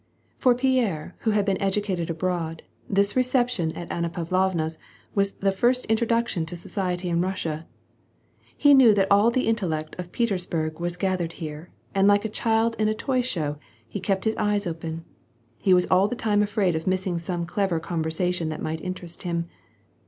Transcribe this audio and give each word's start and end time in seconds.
For 0.39 0.55
Pierre, 0.55 1.13
who 1.19 1.29
had 1.29 1.45
been 1.45 1.61
educated 1.61 2.09
abroad, 2.09 2.63
this 2.89 3.15
reception 3.15 3.71
at 3.73 3.91
Anna 3.91 4.09
Pavlovna's 4.09 4.79
was 5.13 5.33
the 5.33 5.51
first 5.51 5.85
introduction 5.85 6.43
to 6.47 6.55
society 6.55 7.07
in 7.07 7.21
Eus 7.23 7.39
sia. 7.41 7.67
He 8.57 8.73
knew 8.73 8.95
that 8.95 9.05
all 9.11 9.29
the 9.29 9.47
intellect 9.47 9.95
of 9.99 10.11
Petersburg 10.11 10.79
was 10.79 10.97
gath 10.97 11.19
ered 11.19 11.33
here, 11.33 11.69
and 11.93 12.07
like 12.07 12.25
a 12.25 12.29
child 12.29 12.75
in 12.79 12.87
a 12.87 12.95
toy 12.95 13.21
show, 13.21 13.57
he 13.87 13.99
kept 13.99 14.25
his 14.25 14.35
eyes 14.37 14.65
open. 14.65 15.05
He 15.61 15.71
was 15.71 15.85
all 15.91 16.07
the 16.07 16.15
time 16.15 16.41
afraid 16.41 16.75
of 16.75 16.87
missing 16.87 17.19
some 17.19 17.45
clever 17.45 17.79
con 17.79 18.03
versation 18.03 18.49
that 18.49 18.59
might 18.63 18.81
interest 18.81 19.21
him. 19.21 19.45